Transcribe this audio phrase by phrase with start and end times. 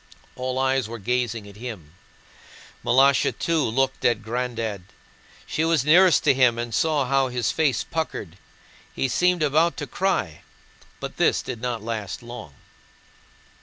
[0.35, 1.93] All eyes were gazing at him.
[2.83, 4.81] Malásha too looked at "Granddad."
[5.45, 8.39] She was nearest to him and saw how his face puckered;
[8.95, 10.41] he seemed about to cry,
[10.99, 12.55] but this did not last long.